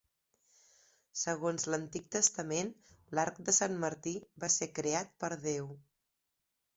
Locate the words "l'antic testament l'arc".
1.73-3.37